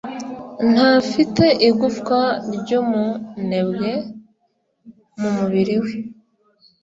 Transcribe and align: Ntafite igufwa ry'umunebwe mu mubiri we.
Ntafite 0.71 1.45
igufwa 1.69 2.19
ry'umunebwe 2.55 3.91
mu 5.19 5.29
mubiri 5.37 5.75
we. 5.83 5.93